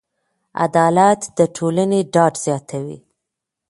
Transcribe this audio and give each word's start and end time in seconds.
عدالت 0.65 1.21
د 1.37 1.39
ټولنې 1.55 1.99
ډاډ 2.13 2.33
زیاتوي. 2.45 2.97